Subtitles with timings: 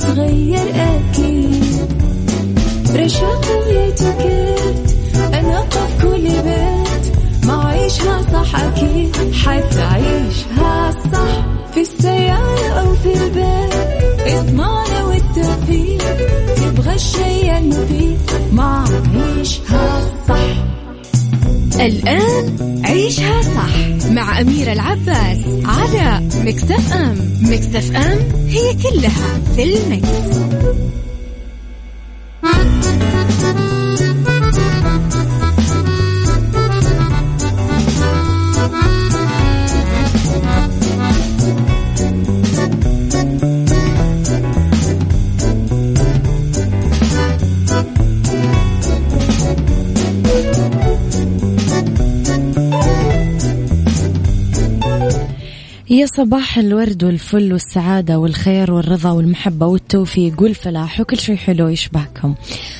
[0.00, 1.64] تتغير أكيد.
[2.96, 4.96] رشاق ويتوكيت
[5.34, 7.16] أنا قف كل بيت.
[7.46, 9.16] ما عيشها صح أكيد.
[9.34, 11.44] حتعيشها صح.
[11.74, 13.74] في السيارة أو في البيت.
[14.34, 16.02] إضمعنا والتوفيق.
[16.56, 18.18] تبغى الشيء المفيد.
[18.52, 20.64] ما عيشها صح.
[21.80, 24.08] الآن عيشها صح.
[24.10, 27.16] مع أميرة العباس على مكتف أم.
[27.42, 28.39] مكتف أم.
[28.50, 30.40] هي كلها في المكس.
[56.00, 62.34] يا صباح الورد والفل والسعادة والخير والرضا والمحبة والتوفيق والفلاح وكل شيء حلو يشبهكم.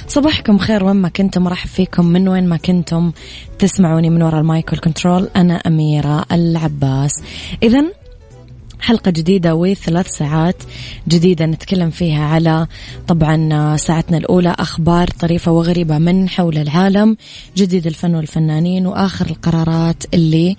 [0.09, 2.07] صباحكم خير وين ما كنتم راح فيكم.
[2.07, 3.13] من وين ما كنتم
[3.59, 7.23] تسمعوني من وراء ال mic وال control أنا أميرة العباس.
[7.63, 7.85] إذا
[8.81, 10.57] حلقة جديدة وثلاث ساعات
[11.09, 12.67] جديدة نتكلم فيها على
[13.09, 17.17] طبعا ساعتنا الأولى أخبار طريفة وغريبة من حول العالم
[17.57, 20.57] جديد الفن والفنانين وآخر القرارات اللي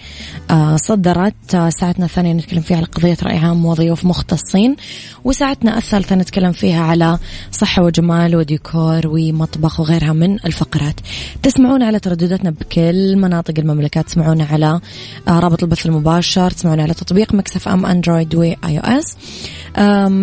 [0.51, 1.35] آه، صدرت.
[1.51, 4.75] ساعتنا الثانية نتكلم فيها على قضية رأي عام وضيوف مختصين
[5.23, 7.17] وساعتنا الثالثة نتكلم فيها على
[7.51, 10.95] صحة وجمال وديكور ومطبخ وغيرها من الفقرات.
[11.43, 14.79] تسمعون على تردداتنا بكل مناطق المملكة تسمعون على
[15.27, 18.10] آه، رابط البث المباشر تسمعون على تطبيق Mix FM Android.
[18.19, 19.17] Android و iOS.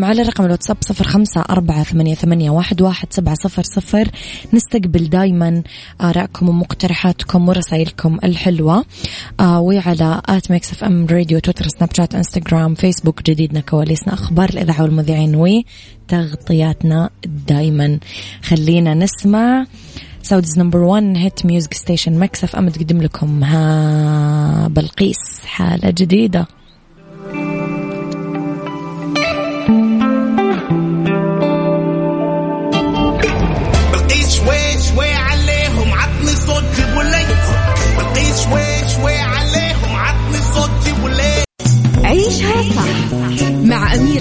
[0.04, 4.08] على رقم الواتساب صفر خمسة أربعة ثمانية, ثمانية واحد, واحد سبعة صفر صفر.
[4.52, 5.62] نستقبل دايما
[6.00, 8.84] آرائكم ومقترحاتكم ورسائلكم الحلوة.
[9.40, 14.82] آه وعلى at Mix FM Radio تويتر سناب شات إنستغرام فيسبوك جديدنا كواليسنا أخبار الإذاعة
[14.82, 15.64] والمذيعين
[16.08, 17.98] وتغطياتنا دايما.
[18.42, 19.66] خلينا نسمع
[20.22, 23.44] Saudi's number 1 hit music station Mix FM تقدم لكم.
[23.44, 26.46] ها بلقيس حالة جديدة.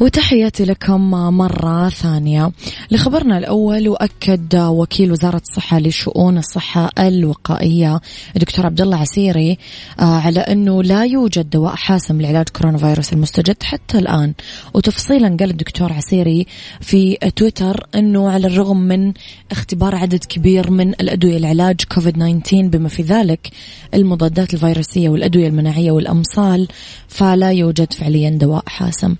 [0.00, 2.52] وتحياتي لكم مرة ثانية.
[2.90, 8.00] لخبرنا الأول وأكد وكيل وزارة الصحة لشؤون الصحة الوقائية
[8.36, 9.58] الدكتور عبد الله عسيري
[10.00, 14.32] آه، على أنه لا يوجد دواء حاسم لعلاج كورونا فيروس المستجد حتى الآن.
[14.74, 16.46] وتفصيلا قال الدكتور عسيري
[16.80, 19.12] في تويتر أنه على الرغم من
[19.50, 23.50] اختبار عدد كبير من الأدوية لعلاج كوفيد 19 بما في ذلك
[23.94, 26.68] المضادات الفيروسية والأدوية المناعية والأمصال
[27.08, 29.14] فلا يوجد فعليا دواء حاسم.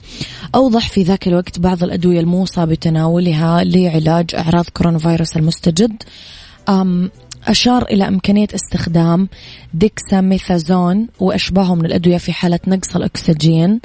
[0.70, 6.02] أوضح في ذاك الوقت بعض الأدوية الموصى بتناولها لعلاج أعراض كورونا فيروس المستجد
[7.46, 9.28] أشار إلى إمكانية استخدام
[9.74, 13.80] ديكساميثازون وأشباهه من الأدوية في حالة نقص الأكسجين.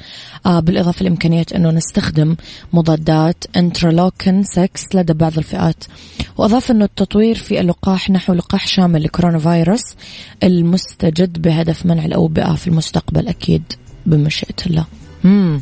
[0.46, 2.36] آه بالإضافة لإمكانية أنه نستخدم
[2.74, 5.84] مضادات انترلوكين 6 لدى بعض الفئات.
[6.38, 9.84] وأضاف أنه التطوير في اللقاح نحو لقاح شامل لكورونا فيروس
[10.44, 13.64] المستجد بهدف منع الأوبئة في المستقبل أكيد
[14.06, 14.86] بمشيئة الله.
[15.24, 15.62] مم.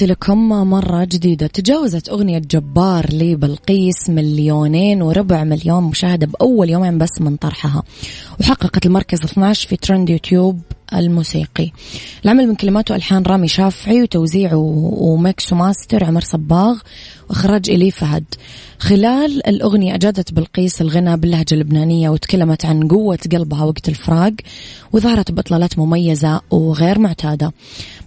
[0.00, 7.20] تحياتي لكم مرة جديدة تجاوزت أغنية جبار لبلقيس مليونين وربع مليون مشاهدة بأول يومين بس
[7.20, 7.82] من طرحها.
[8.40, 10.60] وحققت المركز 12 في ترند يوتيوب.
[10.94, 11.70] الموسيقي.
[12.24, 16.78] العمل من كلمات وألحان رامي شافعي وتوزيع و mix و master عمر صباغ
[17.30, 18.24] وإخراج إيلي فهد.
[18.78, 24.32] خلال الأغنية أجادت بلقيس الغناء باللهجة اللبنانية وتكلمت عن قوة قلبها وقت الفراق
[24.92, 27.52] وظهرت بإطلالات مميزة وغير معتادة.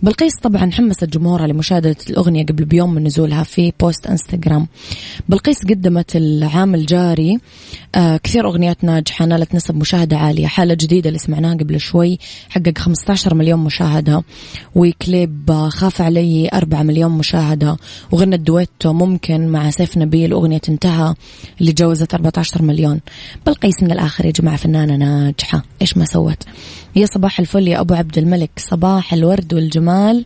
[0.01, 4.68] بلقيس طبعا حمست جمهورها لمشاهدة الأغنية قبل بيوم من نزولها في post إنستغرام.
[5.30, 7.38] بلقيس قدمت العام الجاري
[7.95, 12.19] آه كثير أغنيات ناجحة نالت نسب مشاهدة عالية حالة جديدة اللي سمعناها قبل شوي
[12.50, 14.24] حقق 15 مليون مشاهدة.
[14.75, 17.78] وكليب خاف على 4 مليون مشاهدة.
[18.12, 21.16] وغنت دويتو ممكن مع سيف نبيل أغنية انتهى
[21.62, 23.00] اللي جاوزت 14 مليون
[23.46, 25.64] بلقيس من الآخر يا جماعة فنانة ناجحة.
[25.81, 26.44] إيش ما سوت؟
[26.96, 28.52] يا صباح الفل يا أبو عبد الملك.
[28.58, 30.26] صباح الورد والجمال.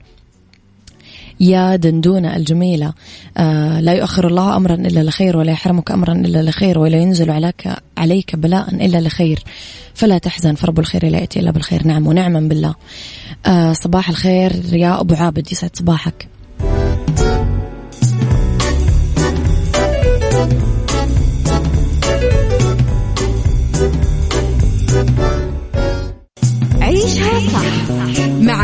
[1.39, 2.93] يا دندونة الجميلة.
[3.37, 7.67] آه لا يؤخر الله أمرا إلا لخير ولا يحرمك أمرا إلا لخير ولا ينزل عليك
[7.97, 9.43] عليك بلاء إلا لخير.
[9.93, 11.87] فلا تحزن فرب الخير لا يأتي إلا بالخير.
[11.87, 12.75] نعم ونعما بالله.
[13.45, 16.27] آه صباح الخير يا أبو عابد يسعد صباحك.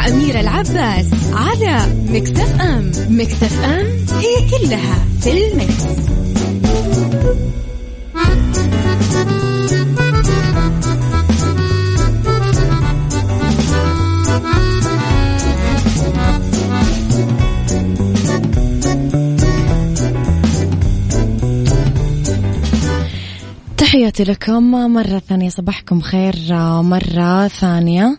[0.07, 1.79] أميرة العباس على
[2.09, 3.85] مكتف أم مكتف أم
[4.19, 5.83] هي كلها في المكس.
[23.77, 26.35] تحياتي لكم مرة ثانية صباحكم خير
[26.81, 28.17] مرة ثانية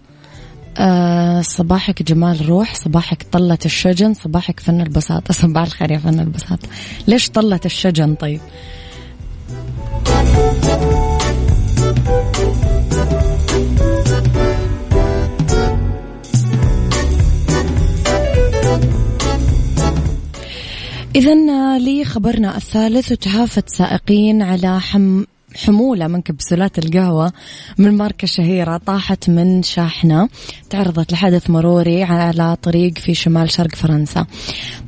[0.78, 5.34] أه صباحك جمال روح صباحك طلة الشجن صباحك فن البساطة.
[5.42, 6.68] صباح الخير يا فن البساطة.
[7.08, 8.40] ليش طلة الشجن طيب؟
[21.16, 25.24] إذا لي خبرنا الثالث وتهافت سائقين على حم
[25.56, 27.32] حمولة من كبسولات القهوة
[27.78, 30.28] من ماركة شهيرة طاحت من شاحنة
[30.70, 34.26] تعرضت لحادث مروري على طريق في شمال شرق فرنسا.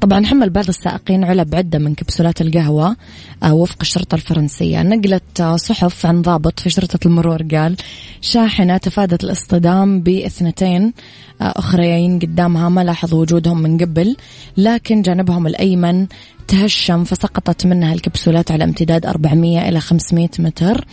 [0.00, 2.96] طبعا حمل بعض السائقين علب عدة من كبسولات القهوة
[3.42, 4.82] آه، وفق الشرطة الفرنسية.
[4.82, 7.76] نقلت آه، صحف عن ضابط في شرطة المرور قال
[8.20, 10.92] شاحنة تفادت الاصطدام باثنتين
[11.40, 14.16] آه، أخريين قدامها ما لاحظوا وجودهم من قبل
[14.56, 16.06] لكن جانبهم الأيمن
[16.48, 20.86] تهشم فسقطت منها الكبسولات على امتداد 400 إلى 500 متر.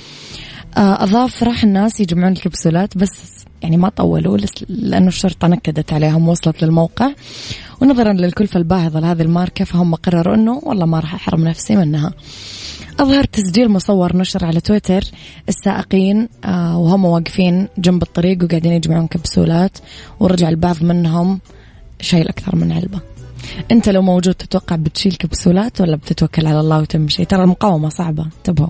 [0.78, 4.38] آه، أضاف راح الناس يجمعون الكبسولات بس يعني ما طولوا
[4.70, 7.12] لأنه الشرطة نكدت عليهم وصلت للموقع.
[7.82, 12.14] ونظرا للكلفة الباهظة لهذه الماركة فهم قرروا أنه والله ما راح أحرم نفسي منها.
[13.00, 15.04] أظهر تسجيل مصور نشر على تويتر.
[15.50, 19.78] السائقين آه، وهم واقفين جنب الطريق وقاعدين يجمعون كبسولات
[20.20, 21.40] ورجع البعض منهم
[22.02, 23.13] شايل أكثر من علبة.
[23.72, 28.26] انت لو موجود تتوقع بتشيل كبسولات ولا بتتوكل على الله وتمشي؟ ترى المقاومة صعبة.
[28.38, 28.70] انتبهوا.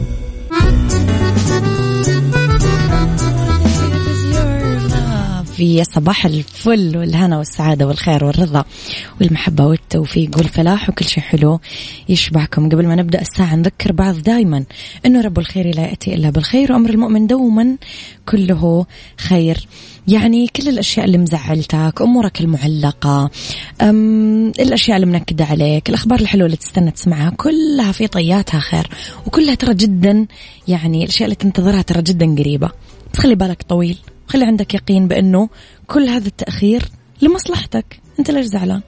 [5.61, 8.65] في صباح الفل والهنا والسعادة والخير والرضا
[9.21, 11.59] والمحبة والتوفيق والفلاح وكل شيء حلو
[12.09, 12.69] يشبعكم.
[12.69, 14.63] قبل ما نبدأ الساعة نذكر بعض دائما
[15.05, 17.77] أنه رب الخير لا يأتي إلا بالخير وأمر المؤمن دوما
[18.29, 18.85] كله
[19.17, 19.67] خير.
[20.07, 23.31] يعني كل الأشياء اللي مزعلتك أمورك المعلقة
[24.59, 28.89] الأشياء اللي منكدة عليك الأخبار الحلوة اللي تستنى تسمعها كلها في طياتها خير.
[29.27, 30.27] وكلها ترى جدا
[30.67, 32.69] يعني الأشياء اللي تنتظرها ترى جدا قريبة.
[33.13, 33.97] بس خلي بالك طويل.
[34.31, 35.49] خلي عندك يقين بأنه
[35.87, 36.83] كل هذا التأخير
[37.21, 37.99] لمصلحتك.
[38.19, 38.81] أنت ليش زعلان؟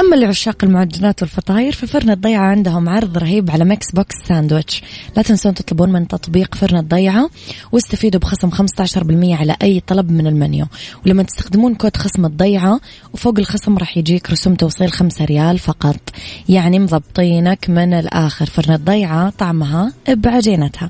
[0.00, 4.82] أما لعشاق المعجنات والفطاير ففرن الضيعة عندهم عرض رهيب على mix box ساندويتش.
[5.16, 7.30] لا تنسون تطلبون من تطبيق فرن الضيعة
[7.72, 10.66] واستفيدوا بخصم 15% على أي طلب من المنيو.
[11.06, 12.80] ولما تستخدمون كود خصم الضيعة
[13.14, 16.00] وفوق الخصم راح يجيك رسوم توصيل 5 ريال فقط.
[16.48, 18.46] يعني مضبطينك من الآخر.
[18.46, 20.88] فرن الضيعة طعمها بعجينتها.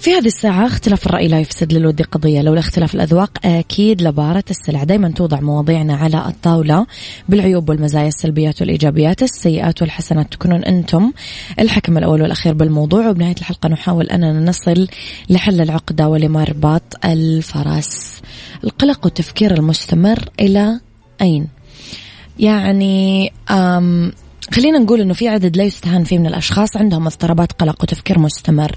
[0.00, 2.42] في هذه الساعة اختلاف الرأي لا يفسد للود قضية.
[2.42, 4.84] لولا اختلاف الأذواق أكيد لبارة السلع.
[4.84, 6.86] دايما توضع مواضيعنا على الطاولة.
[7.28, 11.12] بالعيوب والمزايا السلبيات والإيجابيات السيئات والحسنات تكونون أنتم
[11.60, 13.08] الحكم الأول والأخير بالموضوع.
[13.08, 14.88] وبنهاية الحلقة نحاول أننا نصل
[15.30, 18.22] لحل العقدة ولمربط الفرس.
[18.64, 20.80] القلق والتفكير المستمر إلى
[21.20, 21.48] أين؟
[22.38, 23.32] يعني
[24.50, 28.76] خلينا نقول إنه في عدد لا يستهان فيه من الأشخاص عندهم اضطرابات قلق وتفكير مستمر.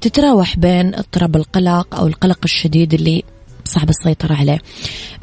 [0.00, 3.24] تتراوح بين اضطراب القلق أو القلق الشديد اللي
[3.64, 4.58] صعب السيطرة عليه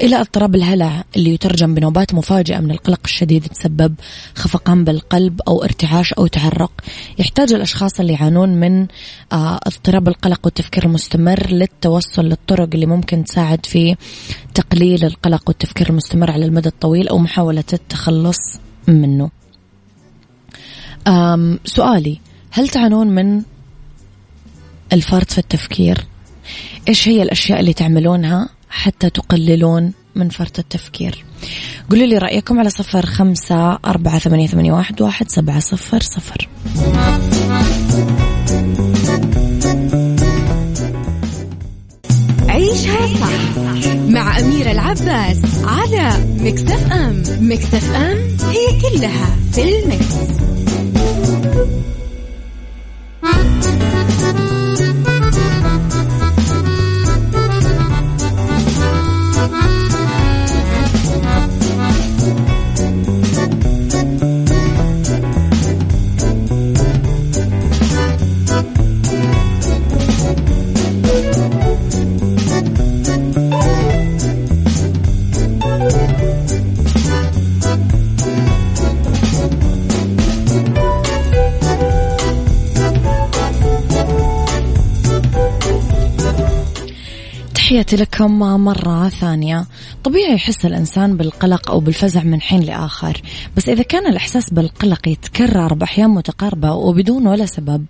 [0.02, 3.94] إلى اضطراب الهلع اللي يترجم بنوبات مفاجئة من القلق الشديد تسبب
[4.34, 6.72] خفقان بالقلب أو ارتعاش أو تعرق.
[7.18, 8.86] يحتاج الأشخاص اللي يعانون من
[9.32, 13.96] آه، اضطراب القلق والتفكير المستمر للتوصل للطرق اللي ممكن تساعد في
[14.54, 19.43] تقليل القلق والتفكير المستمر على المدى الطويل أو محاولة التخلص منه.
[21.64, 22.18] سؤالي
[22.50, 23.42] هل تعانون من
[24.92, 26.06] الفرط في التفكير؟
[26.88, 31.24] إيش هي الأشياء اللي تعملونها حتى تقللون من فرط التفكير؟
[31.90, 36.48] قولوا لي رأيكم على صفر خمسة أربعة ثمانية, ثمانية واحد, واحد سبعة صفر صفر.
[42.48, 43.56] عيشها صح
[44.08, 47.22] مع أميرة العباس على مكتف أم.
[47.40, 48.18] مكتف أم
[48.50, 50.14] هي كلها في المكس.
[53.26, 54.93] Thank you.
[87.74, 89.66] تحياتي لكم مرة ثانية.
[90.04, 93.22] طبيعي يحس الإنسان بالقلق أو بالفزع من حين لآخر
[93.56, 97.84] بس إذا كان الإحساس بالقلق يتكرر بأحيان متقاربة وبدون ولا سبب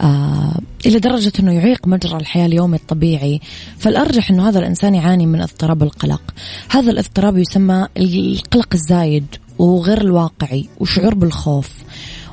[0.00, 3.40] آه إلى درجة أنه يعيق مجرى الحياة اليومي الطبيعي.
[3.78, 6.22] فالأرجح أنه هذا الإنسان يعاني من اضطراب القلق.
[6.70, 9.26] هذا الاضطراب يسمى القلق الزايد
[9.58, 11.70] وغير الواقعي وشعور بالخوف.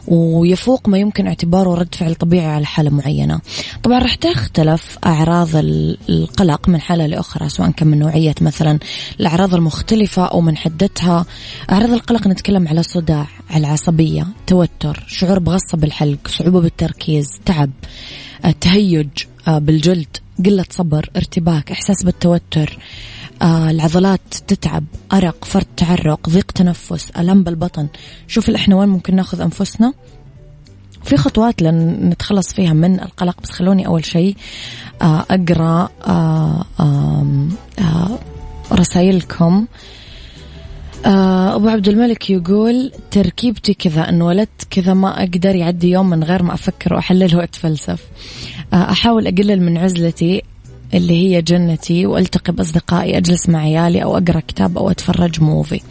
[0.10, 3.40] ويفوق ما يمكن اعتباره رد فعل طبيعي على حالة معينة.
[3.84, 8.80] طبعا راح تختلف أعراض القلق من حالة لأخرى سواء كان من نوعية مثلا
[9.20, 11.26] الأعراض المختلفة أو من حدتها.
[11.72, 17.72] أعراض القلق نتكلم على صداع على عصبية توتر شعور بغصة بالحلق صعوبة بالتركيز تعب
[18.62, 19.08] تهيج
[19.48, 27.10] آه، بالجلد قلة صبر ارتباك إحساس بالتوتر آه العضلات تتعب أرق فرط تعرق ضيق تنفس
[27.10, 27.88] ألم بالبطن.
[28.28, 29.94] شوف إحنا وين ممكن ناخذ أنفسنا؟
[31.04, 34.36] في خطوات لن نتخلص فيها من القلق بس خلوني أول شيء
[35.02, 38.20] آه أقرأ آه آه
[38.72, 39.68] رسائلكم.
[41.06, 46.44] آه أبو عبد الملك يقول تركيبتي كذا انولدت كذا ما أقدر يعدي يوم من غير
[46.44, 48.04] ما أفكر وأحلل وأتفلسف.
[48.74, 50.44] آه أحاول أقلل من عزلتي
[50.94, 55.82] اللي هي جنتي وألتقي بأصدقائي أجلس مع عيالي أو أقرأ كتاب أو أتفرج موفي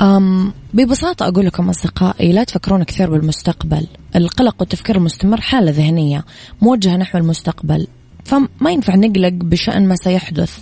[0.00, 3.86] أم ببساطة أقول لكم أصدقائي لا تفكرون كثير بالمستقبل.
[4.16, 6.24] القلق والتفكير المستمر حالة ذهنية
[6.62, 7.86] موجهة نحو المستقبل.
[8.24, 10.58] فما ينفع نقلق بشأن ما سيحدث.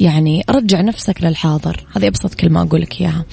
[0.00, 1.86] يعني رجع نفسك للحاضر.
[1.96, 3.24] هذه أبسط كلمة أقول لك إياها.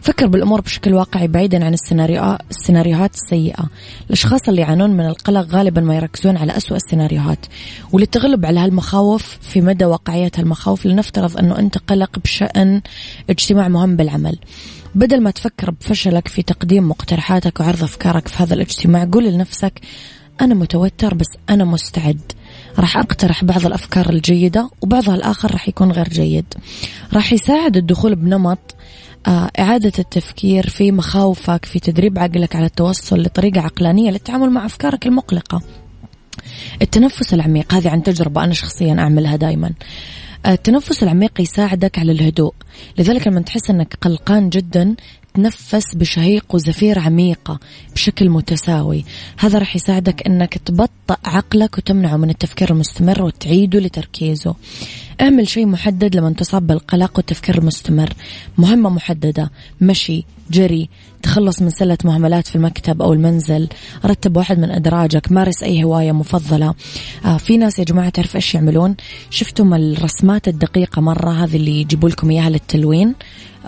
[0.00, 3.68] فكر بالأمور بشكل واقعي بعيدا عن السيناريو السيناريوهات السيئة.
[4.06, 7.46] الأشخاص اللي يعانون من القلق غالبا ما يركزون على أسوأ السيناريوهات.
[7.92, 12.82] وللتغلب على هالمخاوف في مدى واقعية هالمخاوف لنفترض أنه أنت قلق بشأن
[13.30, 14.38] اجتماع مهم بالعمل.
[14.94, 19.80] بدل ما تفكر بفشلك في تقديم مقترحاتك وعرض أفكارك في هذا الاجتماع قول لنفسك
[20.40, 22.32] أنا متوتر بس أنا مستعد.
[22.78, 26.44] راح أقترح بعض الأفكار الجيدة وبعضها الآخر راح يكون غير جيد.
[27.12, 28.74] راح يساعد الدخول بنمط
[29.26, 35.06] آه، إعادة التفكير في مخاوفك في تدريب عقلك على التوصل لطريقة عقلانية للتعامل مع أفكارك
[35.06, 35.62] المقلقة.
[36.82, 39.72] التنفس العميق هذه عن تجربة أنا شخصيا أعملها دائما
[40.46, 42.54] التنفس العميق يساعدك على الهدوء.
[42.98, 44.94] لذلك لما تحس أنك قلقان جدا
[45.38, 47.60] تنفس بشهيق وزفير عميقة
[47.94, 49.04] بشكل متساوي.
[49.38, 54.54] هذا راح يساعدك أنك تبطأ عقلك وتمنعه من التفكير المستمر وتعيده لتركيزه.
[55.20, 58.12] اعمل شيء محدد لما تصاب بالقلق والتفكير المستمر
[58.58, 59.50] مهمة محددة.
[59.80, 60.24] مشي.
[60.50, 60.88] جري.
[61.22, 63.68] تخلص من سلة مهملات في المكتب أو المنزل.
[64.04, 65.32] رتب واحد من أدراجك.
[65.32, 66.74] مارس أي هواية مفضلة.
[67.24, 68.96] آه في ناس يا جماعة تعرف إيش يعملون؟
[69.30, 73.14] شفتم الرسمات الدقيقة مرة؟ هذه اللي يجيبوا لكم إياها للتلوين.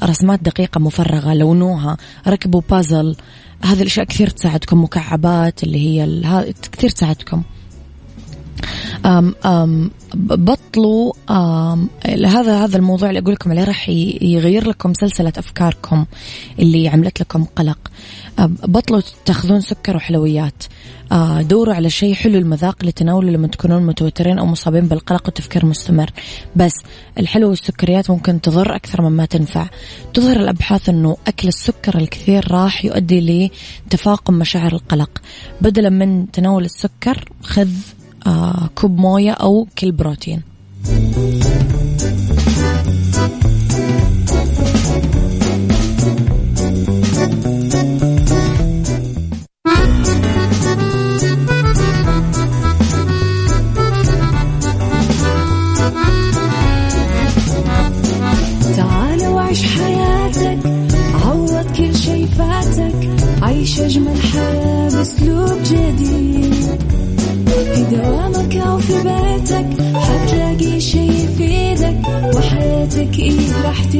[0.02, 1.35] رسمات دقيقة مفرغة.
[1.35, 1.97] لونوها.
[2.28, 3.16] ركبوا بازل
[3.64, 4.83] هذه الأشياء كثير تساعدكم.
[4.85, 6.07] مكعبات اللي هي
[6.73, 7.42] كثير تساعدكم.
[9.07, 13.88] أم أم بطلوا أم هذا هذا الموضوع اللي أقول لكم عليه راح
[14.23, 16.07] يغير لكم سلسلة أفكاركم
[16.59, 17.79] اللي عملت لكم قلق.
[18.49, 20.62] بطلوا تاخذون سكر وحلويات.
[21.40, 26.11] دوروا على شيء حلو المذاق لتناوله لما تكونون متوترين أو مصابين بالقلق وتفكير مستمر.
[26.57, 26.73] بس
[27.19, 29.69] الحلو والسكريات ممكن تضر أكثر مما تنفع.
[30.14, 33.50] تظهر الأبحاث إنه أكل السكر الكثير راح يؤدي
[33.87, 35.11] لتفاقم مشاعر القلق.
[35.61, 37.69] بدلا من تناول السكر خذ
[38.75, 40.43] كوب موية أو كل بروتين.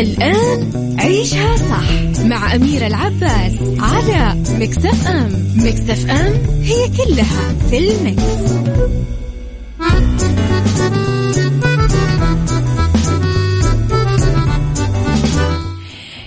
[0.00, 8.22] الآن عيشها صح مع أميرة العباس على مكتف أم مكتف أم هي كلها في المكس.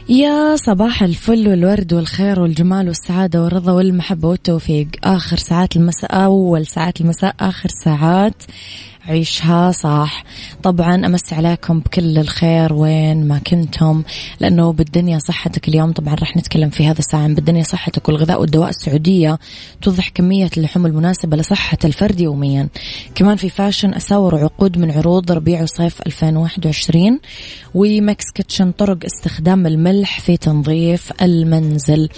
[0.09, 7.01] يا صباح الفل والورد والخير والجمال والسعادة والرضا والمحبة والتوفيق آخر ساعات المساء أول ساعات
[7.01, 8.43] المساء آخر ساعات
[9.07, 10.23] عيشها صح.
[10.63, 14.03] طبعا أمس عليكم بكل الخير وين ما كنتم
[14.39, 18.69] لأنه بالدنيا صحتك اليوم طبعا راح نتكلم في هذا الساعة عن بالدنيا صحتك والغذاء والدواء
[18.69, 19.39] السعودية
[19.81, 22.67] توضح كمية اللحوم المناسبة لصحة الفرد يوميا.
[23.15, 27.19] كمان في fashion أساور وعقود من عروض ربيع وصيف 2021
[27.75, 32.09] و mix kitchen طرق استخدام الملح في تنظيف المنزل.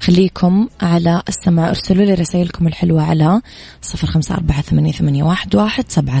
[0.00, 3.40] خليكم على السماع ارسلوا لي رسائلكم الحلوة على
[3.82, 6.20] صفر خمسة أربعة ثمانية واحد سبعة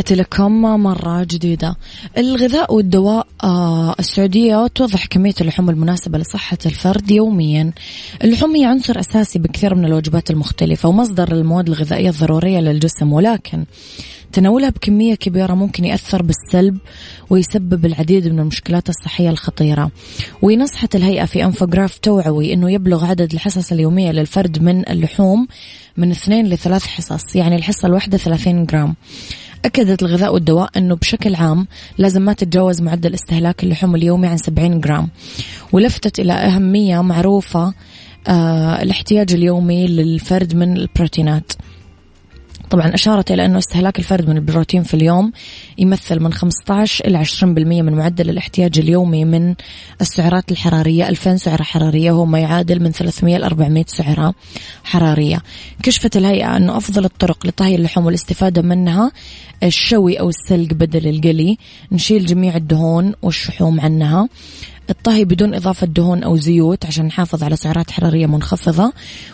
[0.00, 1.76] تحياتي لكم مرة جديدة.
[2.18, 7.72] الغذاء والدواء آه السعودية توضح كمية اللحوم المناسبة لصحة الفرد يوميا.
[8.24, 13.64] اللحوم هي عنصر أساسي بكثير من الوجبات المختلفة ومصدر المواد الغذائية الضرورية للجسم ولكن
[14.32, 16.78] تناولها بكمية كبيرة ممكن يأثر بالسلب
[17.30, 19.90] ويسبب العديد من المشكلات الصحية الخطيرة.
[20.42, 25.46] ونصحت الهيئة في أنفوغراف توعوي أنه يبلغ عدد الحصص اليومية للفرد من اللحوم
[25.96, 28.94] من اثنين لثلاث حصص يعني الحصة الواحدة 30 جرام.
[29.64, 31.66] أكدت الغذاء والدواء أنه بشكل عام
[31.98, 35.08] لازم ما تتجاوز معدل استهلاك اللحوم اليومي عن 70 جرام
[35.72, 37.74] ولفتت إلى أهمية معروفة
[38.28, 41.52] آه الاحتياج اليومي للفرد من البروتينات.
[42.70, 45.32] طبعا أشارت إلى أنه استهلاك الفرد من البروتين في اليوم
[45.78, 49.54] يمثل من 15 إلى 20% من معدل الاحتياج اليومي من
[50.00, 51.08] السعرات الحرارية.
[51.08, 54.34] 2000 سعرة حرارية وهو ما يعادل من 300 إلى 400 سعرة
[54.84, 55.42] حرارية.
[55.82, 59.12] كشفت الهيئة أنه أفضل الطرق لطهي اللحوم والاستفادة منها
[59.62, 61.58] الشوي أو السلق بدل القلي
[61.92, 64.28] نشيل جميع الدهون والشحوم عنها.
[64.90, 68.92] الطهي بدون إضافة دهون أو زيوت عشان نحافظ على سعرات حرارية منخفضة.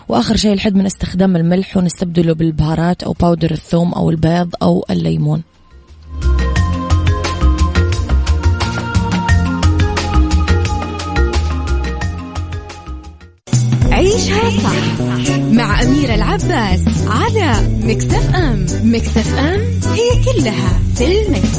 [0.09, 5.43] وآخر شيء الحد من استخدام الملح ونستبدله بالبهارات أو باودر الثوم أو البيض أو الليمون.
[13.93, 15.01] عيشها صح
[15.53, 19.61] مع أميرة العباس على مكتف أم مكتف أم
[19.95, 21.59] هي كلها في المكس.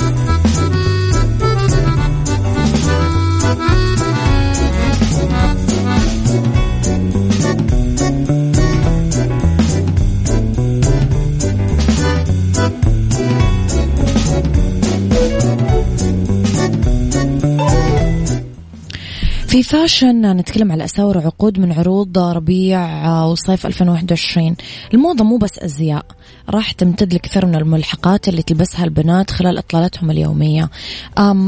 [19.63, 24.55] فاشن نتكلم على أساور وعقود من عروض ربيع وصيف 2021
[24.93, 26.05] الموضة مو بس أزياء
[26.49, 30.69] راح تمتد لكثير من الملحقات اللي تلبسها البنات خلال إطلالتهم اليومية.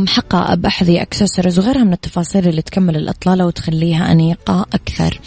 [0.08, 5.20] حقائب أحذية أكسسوارز وغيرها من التفاصيل اللي تكمل الإطلالة وتخليها أنيقة أكثر.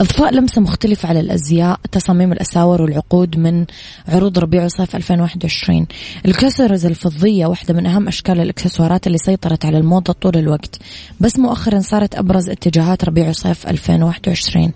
[0.00, 3.64] إضفاء لمسة مختلفة على الأزياء تصاميم الأساور والعقود من
[4.08, 5.86] عروض ربيع وصيف 2021
[6.26, 10.78] الكسرز الفضية واحدة من أهم أشكال الإكسسوارات اللي سيطرت على الموضة طول الوقت.
[11.20, 14.72] بس مؤخرا صارت أبرز اتجاهات ربيع وصيف 2021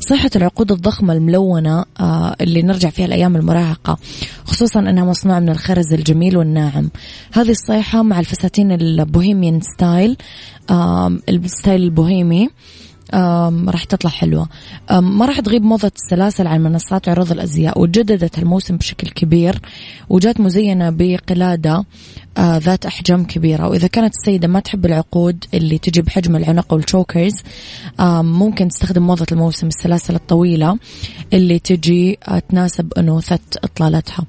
[0.00, 3.98] صيحة العقود الضخمة الملونة آه اللي نرجع فيها الأيام المراهقة
[4.44, 6.90] خصوصا أنها مصنوعة من الخرز الجميل والناعم.
[7.32, 10.16] هذه الصيحة مع الفساتين ال bohemian style
[11.28, 12.50] ال style البوهيمي.
[13.68, 14.48] راح تطلع حلوة.
[14.90, 19.60] ما راح تغيب موضة السلاسل عن منصات عروض الأزياء وجددت الموسم بشكل كبير
[20.08, 21.84] وجات مزينة بقلادة
[22.38, 23.68] آه ذات أحجام كبيرة.
[23.68, 27.34] وإذا كانت السيدة ما تحب العقود اللي تجي بحجم العنق وال chokers
[28.20, 30.78] ممكن تستخدم موضة الموسم السلاسل الطويلة
[31.32, 34.24] اللي تجي آه تناسب أنوثة إطلالتها.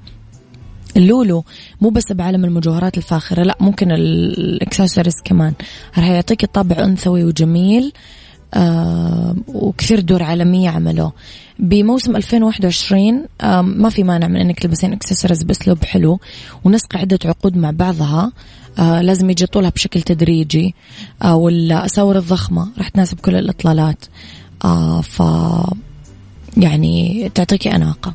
[0.96, 1.44] اللولو
[1.80, 5.52] مو بس بعالم المجوهرات الفاخرة لا ممكن الإكسسوارز كمان.
[5.98, 8.16] راح يعطيك طابع أنثوي وجميل آه
[9.48, 11.12] وكثير دور عالمية عملوه
[11.58, 16.20] بموسم 2021 آه ما في مانع من إنك تلبسين اكسسوارز باسلوب حلو
[16.64, 18.32] ونسق عدة عقود مع بعضها.
[18.78, 20.74] آه لازم يجي طولها بشكل تدريجي.
[21.22, 24.04] آه والأساور الضخمة راح تناسب كل الإطلالات.
[24.64, 25.22] آه ف
[26.56, 28.14] يعني تعطيكي أناقة.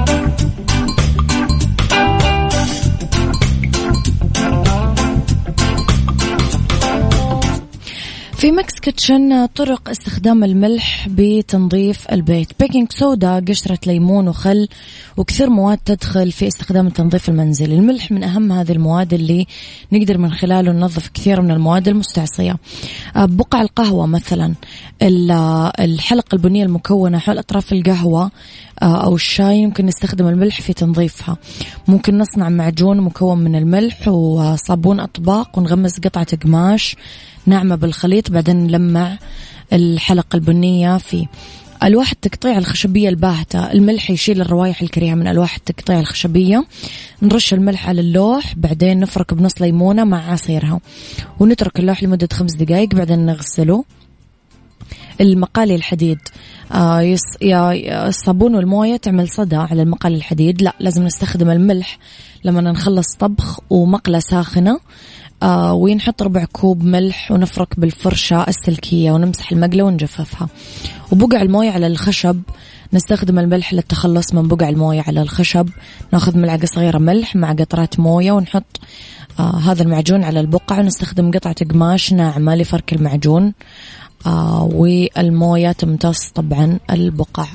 [8.41, 12.59] في mix kitchen طرق استخدام الملح بتنظيف البيت.
[12.59, 14.67] baking soda قشرة ليمون وخل
[15.17, 17.75] وكثير مواد تدخل في استخدام التنظيف المنزلي.
[17.75, 19.47] الملح من أهم هذه المواد اللي
[19.91, 22.57] نقدر من خلاله ننظف كثير من المواد المستعصية.
[23.15, 24.53] بقع القهوة مثلا.
[25.79, 28.31] الحلقة البنية المكونة حول أطراف القهوة
[28.83, 31.37] أو الشاي يمكن نستخدم الملح في تنظيفها.
[31.87, 36.95] ممكن نصنع معجون مكون من الملح وصابون أطباق ونغمس قطعة قماش.
[37.45, 39.17] ناعمة بالخليط بعدين نلمع
[39.73, 41.27] الحلقة البنية فيه
[41.83, 43.71] ألواح التقطيع الخشبية الباهتة.
[43.71, 46.65] الملح يشيل الروائح الكريهة من ألواح التقطيع الخشبية.
[47.21, 50.79] نرش الملح على اللوح بعدين نفرك بنص ليمونة مع عصيرها.
[51.39, 53.85] ونترك اللوح لمدة خمس دقائق بعدين نغسله.
[55.21, 56.19] المقالي الحديد
[56.71, 57.21] آه يص...
[57.41, 60.61] يا الصابون والموية تعمل صدى على المقالي الحديد.
[60.61, 61.97] لا لازم نستخدم الملح
[62.43, 64.79] لما نخلص طبخ ومقلة ساخنة.
[65.43, 70.47] ونحط ربع كوب ملح ونفرك بالفرشة السلكية ونمسح المقلة ونجففها.
[71.11, 72.41] وبقع الموية على الخشب.
[72.93, 75.69] نستخدم الملح للتخلص من بقع الموية على الخشب.
[76.13, 78.79] ناخذ ملعقة صغيرة ملح مع قطرات موية ونحط
[79.39, 80.79] آه هذا المعجون على البقع.
[80.79, 83.53] ونستخدم قطعة قماش ناعمة لفرك المعجون.
[84.25, 87.45] آه والموية تمتص طبعا البقع.